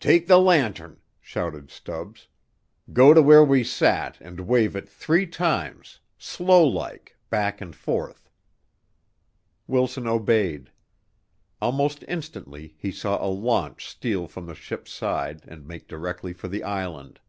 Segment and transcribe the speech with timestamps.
[0.00, 2.28] "Take the lantern," shouted Stubbs;
[2.90, 8.30] "go to where we sat and wave it three times, slow like, back and forth."
[9.66, 10.70] Wilson obeyed.
[11.60, 16.48] Almost instantly he saw a launch steal from the ship's side and make directly for
[16.48, 17.20] the island.